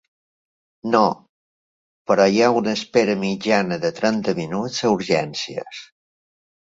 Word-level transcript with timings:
No, 0.93 1.01
però 2.11 2.25
hi 2.37 2.41
ha 2.45 2.49
una 2.61 2.73
espera 2.79 3.17
mitjana 3.27 3.79
de 3.87 3.93
trenta 4.01 4.35
minuts 4.41 4.81
a 4.89 4.95
urgències. 4.99 5.85